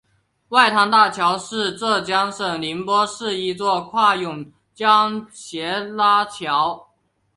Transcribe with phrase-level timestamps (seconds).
[0.49, 6.89] 外滩大桥是浙江省宁波市一座跨甬江斜拉桥。